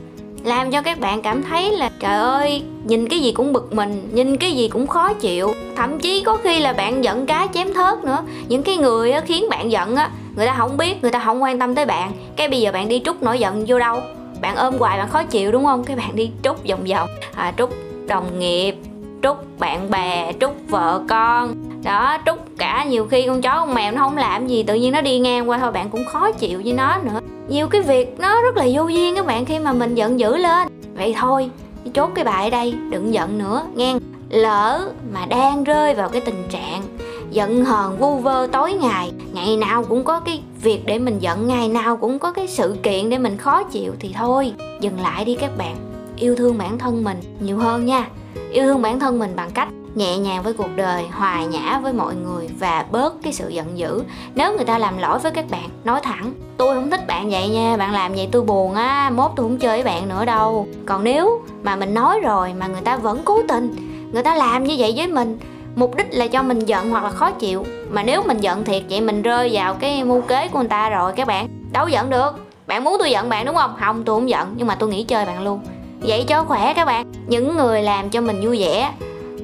Làm 0.44 0.70
cho 0.70 0.82
các 0.82 1.00
bạn 1.00 1.22
cảm 1.22 1.42
thấy 1.42 1.72
là 1.72 1.90
trời 2.00 2.16
ơi 2.16 2.62
nhìn 2.84 3.08
cái 3.08 3.20
gì 3.20 3.32
cũng 3.32 3.52
bực 3.52 3.74
mình 3.74 4.08
nhìn 4.12 4.36
cái 4.36 4.52
gì 4.52 4.68
cũng 4.68 4.86
khó 4.86 5.12
chịu. 5.12 5.52
Thậm 5.76 6.00
chí 6.00 6.22
có 6.22 6.38
khi 6.44 6.60
là 6.60 6.72
bạn 6.72 7.04
giận 7.04 7.26
cá 7.26 7.46
chém 7.54 7.74
thớt 7.74 8.04
nữa. 8.04 8.22
Những 8.48 8.62
cái 8.62 8.76
người 8.76 9.12
á, 9.12 9.20
khiến 9.20 9.44
bạn 9.50 9.72
giận 9.72 9.96
á 9.96 10.10
người 10.36 10.46
ta 10.46 10.54
không 10.58 10.76
biết 10.76 11.02
người 11.02 11.10
ta 11.10 11.22
không 11.24 11.42
quan 11.42 11.58
tâm 11.58 11.74
tới 11.74 11.86
bạn. 11.86 12.12
Cái 12.36 12.48
bây 12.48 12.60
giờ 12.60 12.72
bạn 12.72 12.88
đi 12.88 13.02
trút 13.04 13.22
nổi 13.22 13.38
giận 13.38 13.64
vô 13.68 13.78
đâu? 13.78 14.00
Bạn 14.40 14.56
ôm 14.56 14.78
hoài 14.78 14.98
bạn 14.98 15.08
khó 15.08 15.22
chịu 15.22 15.52
đúng 15.52 15.64
không? 15.64 15.84
Cái 15.84 15.96
bạn 15.96 16.16
đi 16.16 16.30
trút 16.42 16.56
vòng 16.68 16.84
vòng. 16.84 17.08
À, 17.34 17.52
trút 17.58 17.70
đồng 18.06 18.38
nghiệp 18.38 18.74
trút 19.22 19.36
bạn 19.58 19.90
bè 19.90 20.32
trút 20.40 20.50
vợ 20.68 21.02
con 21.08 21.63
đó 21.84 22.18
trút 22.26 22.38
cả 22.58 22.84
nhiều 22.84 23.06
khi 23.10 23.26
con 23.26 23.42
chó 23.42 23.50
con 23.50 23.74
mèo 23.74 23.92
nó 23.92 24.00
không 24.00 24.16
làm 24.16 24.46
gì, 24.46 24.62
tự 24.62 24.74
nhiên 24.74 24.92
nó 24.92 25.00
đi 25.00 25.18
ngang 25.18 25.50
qua 25.50 25.58
thôi, 25.58 25.72
bạn 25.72 25.90
cũng 25.90 26.04
khó 26.04 26.32
chịu 26.32 26.60
với 26.64 26.72
nó 26.72 26.98
nữa. 27.02 27.20
Nhiều 27.48 27.68
cái 27.68 27.82
việc 27.82 28.20
nó 28.20 28.42
rất 28.42 28.56
là 28.56 28.66
vô 28.72 28.88
duyên 28.88 29.14
các 29.16 29.26
bạn, 29.26 29.44
khi 29.44 29.58
mà 29.58 29.72
mình 29.72 29.94
giận 29.94 30.20
dữ 30.20 30.36
lên. 30.36 30.68
Vậy 30.96 31.14
thôi 31.20 31.50
chốt 31.94 32.10
cái 32.14 32.24
bài 32.24 32.44
ở 32.44 32.50
đây, 32.50 32.74
đừng 32.90 33.14
giận 33.14 33.38
nữa, 33.38 33.62
nghe. 33.74 33.94
Lỡ 34.30 34.88
mà 35.12 35.26
đang 35.26 35.64
rơi 35.64 35.94
vào 35.94 36.08
cái 36.08 36.20
tình 36.20 36.44
trạng 36.50 36.82
giận 37.30 37.64
hờn 37.64 37.96
vu 37.96 38.16
vơ 38.16 38.48
tối 38.52 38.72
ngày 38.72 39.12
ngày 39.32 39.56
nào 39.56 39.84
cũng 39.84 40.04
có 40.04 40.20
cái 40.20 40.42
việc 40.62 40.86
để 40.86 40.98
mình 40.98 41.18
giận, 41.18 41.48
ngày 41.48 41.68
nào 41.68 41.96
cũng 41.96 42.18
có 42.18 42.32
cái 42.32 42.48
sự 42.48 42.76
kiện 42.82 43.10
để 43.10 43.18
mình 43.18 43.36
khó 43.36 43.62
chịu 43.62 43.92
thì 44.00 44.14
thôi. 44.18 44.52
Dừng 44.80 45.00
lại 45.00 45.24
đi 45.24 45.34
các 45.34 45.58
bạn, 45.58 45.76
yêu 46.16 46.36
thương 46.36 46.58
bản 46.58 46.78
thân 46.78 47.04
mình 47.04 47.20
nhiều 47.40 47.58
hơn 47.58 47.86
nha. 47.86 48.08
Yêu 48.52 48.64
thương 48.64 48.82
bản 48.82 49.00
thân 49.00 49.18
mình 49.18 49.32
bằng 49.36 49.50
cách 49.54 49.68
nhẹ 49.94 50.18
nhàng 50.18 50.42
với 50.42 50.52
cuộc 50.52 50.76
đời, 50.76 51.04
hòa 51.12 51.44
nhã 51.44 51.80
với 51.82 51.92
mọi 51.92 52.14
người 52.14 52.48
và 52.58 52.84
bớt 52.90 53.22
cái 53.22 53.32
sự 53.32 53.48
giận 53.48 53.78
dữ. 53.78 54.02
Nếu 54.34 54.56
người 54.56 54.64
ta 54.64 54.78
làm 54.78 54.98
lỗi 54.98 55.18
với 55.18 55.32
các 55.32 55.44
bạn, 55.50 55.68
nói 55.84 56.00
thẳng, 56.02 56.32
tôi 56.56 56.74
không 56.74 56.90
thích 56.90 57.06
bạn 57.06 57.30
vậy 57.30 57.48
nha, 57.48 57.76
bạn 57.76 57.92
làm 57.92 58.12
vậy 58.12 58.28
tôi 58.32 58.42
buồn 58.42 58.74
á, 58.74 59.10
mốt 59.14 59.30
tôi 59.36 59.46
không 59.46 59.58
chơi 59.58 59.82
với 59.82 59.84
bạn 59.84 60.08
nữa 60.08 60.24
đâu. 60.24 60.66
Còn 60.86 61.04
nếu 61.04 61.42
mà 61.62 61.76
mình 61.76 61.94
nói 61.94 62.20
rồi 62.20 62.54
mà 62.54 62.66
người 62.66 62.80
ta 62.80 62.96
vẫn 62.96 63.20
cố 63.24 63.42
tình, 63.48 63.76
người 64.12 64.22
ta 64.22 64.34
làm 64.34 64.64
như 64.64 64.74
vậy 64.78 64.92
với 64.96 65.06
mình, 65.06 65.38
mục 65.76 65.96
đích 65.96 66.06
là 66.10 66.26
cho 66.26 66.42
mình 66.42 66.58
giận 66.58 66.90
hoặc 66.90 67.04
là 67.04 67.10
khó 67.10 67.30
chịu, 67.30 67.64
mà 67.90 68.02
nếu 68.02 68.22
mình 68.22 68.40
giận 68.40 68.64
thiệt 68.64 68.82
vậy 68.90 69.00
mình 69.00 69.22
rơi 69.22 69.50
vào 69.52 69.74
cái 69.74 70.04
mưu 70.04 70.20
kế 70.20 70.48
của 70.48 70.58
người 70.58 70.68
ta 70.68 70.90
rồi 70.90 71.12
các 71.12 71.26
bạn, 71.26 71.48
đâu 71.72 71.88
giận 71.88 72.10
được. 72.10 72.30
Bạn 72.66 72.84
muốn 72.84 72.96
tôi 72.98 73.10
giận 73.10 73.28
bạn 73.28 73.46
đúng 73.46 73.54
không? 73.54 73.74
Không, 73.80 74.04
tôi 74.04 74.16
không 74.16 74.28
giận, 74.28 74.54
nhưng 74.56 74.66
mà 74.66 74.74
tôi 74.74 74.88
nghĩ 74.88 75.04
chơi 75.04 75.26
bạn 75.26 75.42
luôn. 75.42 75.60
Vậy 76.00 76.24
cho 76.28 76.44
khỏe 76.44 76.74
các 76.74 76.84
bạn. 76.84 77.12
Những 77.26 77.56
người 77.56 77.82
làm 77.82 78.10
cho 78.10 78.20
mình 78.20 78.40
vui 78.44 78.60
vẻ 78.60 78.92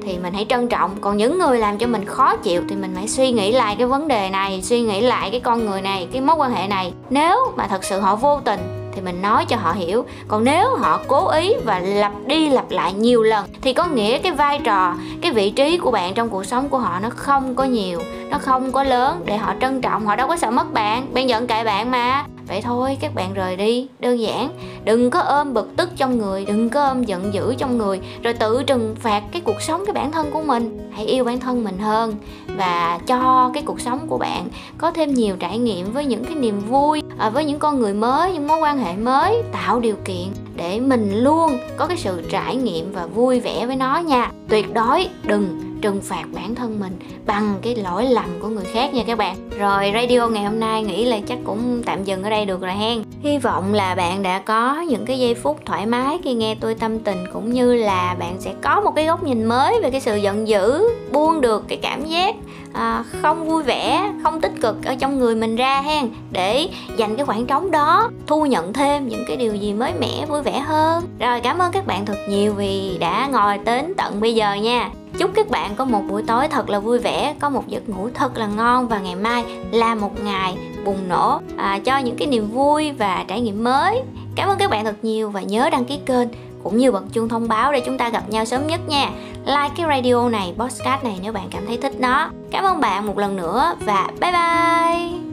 thì 0.05 0.17
mình 0.17 0.33
hãy 0.33 0.45
trân 0.49 0.67
trọng. 0.67 0.91
Còn 1.01 1.17
những 1.17 1.39
người 1.39 1.59
làm 1.59 1.77
cho 1.77 1.87
mình 1.87 2.05
khó 2.05 2.35
chịu 2.35 2.61
thì 2.69 2.75
mình 2.75 2.95
hãy 2.95 3.07
suy 3.07 3.31
nghĩ 3.31 3.51
lại 3.51 3.75
cái 3.75 3.87
vấn 3.87 4.07
đề 4.07 4.29
này, 4.29 4.61
suy 4.61 4.81
nghĩ 4.81 5.01
lại 5.01 5.31
cái 5.31 5.39
con 5.39 5.65
người 5.65 5.81
này, 5.81 6.07
cái 6.11 6.21
mối 6.21 6.35
quan 6.35 6.53
hệ 6.53 6.67
này. 6.67 6.93
Nếu 7.09 7.37
mà 7.57 7.67
thật 7.67 7.83
sự 7.83 7.99
họ 7.99 8.15
vô 8.15 8.39
tình 8.45 8.59
thì 8.95 9.01
mình 9.01 9.21
nói 9.21 9.45
cho 9.45 9.55
họ 9.55 9.71
hiểu. 9.71 10.05
Còn 10.27 10.43
nếu 10.43 10.75
họ 10.75 10.99
cố 11.07 11.27
ý 11.27 11.53
và 11.65 11.79
lặp 11.79 12.11
đi 12.25 12.49
lặp 12.49 12.71
lại 12.71 12.93
nhiều 12.93 13.23
lần 13.23 13.45
thì 13.61 13.73
có 13.73 13.85
nghĩa 13.85 14.17
cái 14.17 14.31
vai 14.31 14.59
trò, 14.63 14.95
cái 15.21 15.31
vị 15.31 15.49
trí 15.49 15.77
của 15.77 15.91
bạn 15.91 16.13
trong 16.13 16.29
cuộc 16.29 16.43
sống 16.43 16.69
của 16.69 16.77
họ 16.77 16.99
nó 16.99 17.09
không 17.09 17.55
có 17.55 17.63
nhiều, 17.63 18.01
nó 18.29 18.37
không 18.37 18.71
có 18.71 18.83
lớn 18.83 19.21
để 19.25 19.37
họ 19.37 19.53
trân 19.61 19.81
trọng. 19.81 20.05
Họ 20.05 20.15
đâu 20.15 20.27
có 20.27 20.37
sợ 20.37 20.51
mất 20.51 20.73
bạn 20.73 21.13
bạn 21.13 21.29
giận 21.29 21.47
kệ 21.47 21.63
bạn 21.63 21.91
mà 21.91 22.25
vậy 22.51 22.61
thôi, 22.61 22.97
các 22.99 23.15
bạn 23.15 23.33
rời 23.33 23.55
đi. 23.55 23.87
Đơn 23.99 24.19
giản, 24.19 24.49
đừng 24.83 25.09
có 25.09 25.19
ôm 25.19 25.53
bực 25.53 25.69
tức 25.77 25.89
trong 25.97 26.17
người, 26.17 26.45
đừng 26.45 26.69
có 26.69 26.87
ôm 26.87 27.03
giận 27.03 27.33
dữ 27.33 27.55
trong 27.57 27.77
người, 27.77 27.99
rồi 28.23 28.33
tự 28.33 28.63
trừng 28.63 28.95
phạt 28.99 29.23
cái 29.31 29.41
cuộc 29.41 29.61
sống 29.61 29.83
cái 29.85 29.93
bản 29.93 30.11
thân 30.11 30.31
của 30.31 30.41
mình. 30.41 30.89
Hãy 30.91 31.05
yêu 31.05 31.23
bản 31.23 31.39
thân 31.39 31.63
mình 31.63 31.77
hơn 31.77 32.15
và 32.47 32.99
cho 33.07 33.51
cái 33.53 33.63
cuộc 33.65 33.81
sống 33.81 34.07
của 34.07 34.17
bạn 34.17 34.47
có 34.77 34.91
thêm 34.91 35.13
nhiều 35.13 35.35
trải 35.39 35.57
nghiệm 35.57 35.93
với 35.93 36.05
những 36.05 36.25
cái 36.25 36.35
niềm 36.35 36.59
vui 36.59 37.01
à, 37.17 37.29
với 37.29 37.45
những 37.45 37.59
con 37.59 37.79
người 37.79 37.93
mới, 37.93 38.33
những 38.33 38.47
mối 38.47 38.59
quan 38.59 38.77
hệ 38.77 38.95
mới, 38.95 39.43
tạo 39.51 39.79
điều 39.79 39.95
kiện 40.05 40.27
để 40.55 40.79
mình 40.79 41.23
luôn 41.23 41.57
có 41.77 41.87
cái 41.87 41.97
sự 41.97 42.21
trải 42.29 42.55
nghiệm 42.55 42.93
và 42.93 43.05
vui 43.05 43.39
vẻ 43.39 43.65
với 43.65 43.75
nó 43.75 43.97
nha. 43.97 44.31
Tuyệt 44.49 44.73
đối 44.73 45.07
đừng 45.23 45.70
trừng 45.81 46.01
phạt 46.01 46.23
bản 46.33 46.55
thân 46.55 46.79
mình 46.79 46.99
bằng 47.25 47.55
cái 47.61 47.75
lỗi 47.75 48.05
lầm 48.05 48.25
của 48.41 48.47
người 48.47 48.65
khác 48.65 48.93
nha 48.93 49.03
các 49.07 49.17
bạn. 49.17 49.49
Rồi 49.59 49.91
radio 49.93 50.27
ngày 50.27 50.43
hôm 50.43 50.59
nay 50.59 50.83
nghĩ 50.83 51.05
là 51.05 51.19
chắc 51.27 51.37
cũng 51.45 51.81
tạm 51.85 52.03
dừng 52.03 52.23
ở 52.23 52.29
đây 52.29 52.45
được 52.45 52.61
rồi 52.61 52.71
hen. 52.71 53.03
Hy 53.23 53.37
vọng 53.37 53.73
là 53.73 53.95
bạn 53.95 54.23
đã 54.23 54.39
có 54.39 54.81
những 54.81 55.05
cái 55.05 55.19
giây 55.19 55.35
phút 55.35 55.59
thoải 55.65 55.85
mái 55.85 56.17
khi 56.23 56.33
nghe 56.33 56.55
tôi 56.55 56.75
tâm 56.75 56.99
tình 56.99 57.17
cũng 57.33 57.53
như 57.53 57.75
là 57.75 58.15
bạn 58.19 58.35
sẽ 58.39 58.53
có 58.61 58.81
một 58.81 58.91
cái 58.95 59.05
góc 59.05 59.23
nhìn 59.23 59.45
mới 59.45 59.81
về 59.81 59.91
cái 59.91 60.01
sự 60.01 60.15
giận 60.15 60.47
dữ 60.47 60.89
buông 61.11 61.41
được 61.41 61.65
cái 61.67 61.77
cảm 61.81 62.05
giác 62.05 62.35
à, 62.73 63.03
không 63.21 63.47
vui 63.47 63.63
vẻ 63.63 64.11
không 64.23 64.41
tích 64.41 64.53
cực 64.61 64.85
ở 64.85 64.95
trong 64.95 65.19
người 65.19 65.35
mình 65.35 65.55
ra 65.55 65.81
hen 65.81 66.09
để 66.31 66.69
dành 66.97 67.15
cái 67.15 67.25
khoảng 67.25 67.45
trống 67.45 67.71
đó 67.71 68.09
thu 68.27 68.45
nhận 68.45 68.73
thêm 68.73 69.07
những 69.07 69.23
cái 69.27 69.37
điều 69.37 69.55
gì 69.55 69.73
mới 69.73 69.93
mẻ 69.99 70.25
vui 70.25 70.41
vẻ 70.41 70.59
hơn. 70.59 71.03
Rồi 71.19 71.39
cảm 71.39 71.59
ơn 71.59 71.71
các 71.71 71.87
bạn 71.87 72.05
thật 72.05 72.17
nhiều 72.29 72.53
vì 72.53 72.97
đã 72.99 73.27
ngồi 73.31 73.57
đến 73.57 73.93
tận 73.97 74.21
bây 74.21 74.35
giờ 74.35 74.53
nha 74.53 74.89
chúc 75.21 75.31
các 75.33 75.49
bạn 75.49 75.75
có 75.75 75.85
một 75.85 76.01
buổi 76.09 76.23
tối 76.23 76.47
thật 76.47 76.69
là 76.69 76.79
vui 76.79 76.99
vẻ 76.99 77.35
có 77.39 77.49
một 77.49 77.67
giấc 77.67 77.89
ngủ 77.89 78.09
thật 78.13 78.37
là 78.37 78.47
ngon 78.47 78.87
và 78.87 78.99
ngày 78.99 79.15
mai 79.15 79.45
là 79.71 79.95
một 79.95 80.23
ngày 80.23 80.57
bùng 80.85 81.09
nổ 81.09 81.39
à, 81.57 81.79
cho 81.85 81.97
những 81.97 82.15
cái 82.17 82.27
niềm 82.27 82.47
vui 82.47 82.91
và 82.91 83.25
trải 83.27 83.41
nghiệm 83.41 83.63
mới. 83.63 84.01
Cảm 84.35 84.49
ơn 84.49 84.57
các 84.59 84.69
bạn 84.69 84.85
thật 84.85 84.95
nhiều 85.01 85.29
và 85.29 85.41
nhớ 85.41 85.69
đăng 85.69 85.85
ký 85.85 85.99
kênh 86.05 86.27
cũng 86.63 86.77
như 86.77 86.91
bật 86.91 87.03
chuông 87.13 87.29
thông 87.29 87.47
báo 87.47 87.73
để 87.73 87.79
chúng 87.85 87.97
ta 87.97 88.09
gặp 88.09 88.29
nhau 88.29 88.45
sớm 88.45 88.67
nhất 88.67 88.79
nha. 88.87 89.09
Like 89.45 89.73
cái 89.77 89.85
radio 89.89 90.29
này 90.29 90.53
podcast 90.57 91.03
này 91.03 91.19
nếu 91.23 91.33
bạn 91.33 91.47
cảm 91.51 91.65
thấy 91.67 91.77
thích 91.77 91.93
nó. 91.99 92.29
Cảm 92.51 92.63
ơn 92.63 92.79
bạn 92.79 93.07
một 93.07 93.17
lần 93.17 93.35
nữa 93.35 93.75
và 93.85 94.07
bye 94.21 94.31
bye! 94.31 95.30